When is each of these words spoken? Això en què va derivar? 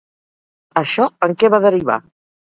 Això 0.81 1.05
en 1.27 1.35
què 1.43 1.51
va 1.55 1.59
derivar? 1.67 1.99